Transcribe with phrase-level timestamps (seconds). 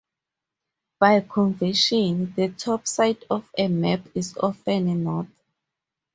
[0.99, 5.27] By convention, the top side of a map is often north.